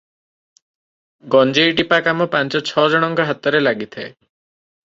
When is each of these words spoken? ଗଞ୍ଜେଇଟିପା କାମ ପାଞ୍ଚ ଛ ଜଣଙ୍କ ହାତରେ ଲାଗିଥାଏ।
ଗଞ୍ଜେଇଟିପା 1.35 1.99
କାମ 2.07 2.29
ପାଞ୍ଚ 2.37 2.65
ଛ 2.71 2.87
ଜଣଙ୍କ 2.95 3.29
ହାତରେ 3.33 3.63
ଲାଗିଥାଏ। 3.67 4.09